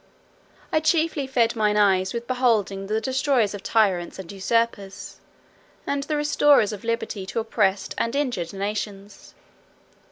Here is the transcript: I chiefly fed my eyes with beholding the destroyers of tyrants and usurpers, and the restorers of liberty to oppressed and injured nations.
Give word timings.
I 0.73 0.79
chiefly 0.79 1.27
fed 1.27 1.55
my 1.55 1.75
eyes 1.79 2.11
with 2.11 2.25
beholding 2.25 2.87
the 2.87 2.99
destroyers 2.99 3.53
of 3.53 3.61
tyrants 3.61 4.17
and 4.17 4.31
usurpers, 4.31 5.19
and 5.85 6.01
the 6.01 6.15
restorers 6.15 6.73
of 6.73 6.83
liberty 6.83 7.23
to 7.27 7.39
oppressed 7.39 7.93
and 7.99 8.15
injured 8.15 8.51
nations. 8.51 9.35